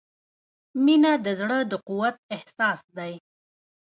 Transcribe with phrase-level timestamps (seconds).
[0.83, 3.13] •مینه د زړۀ د قوت احساس دی.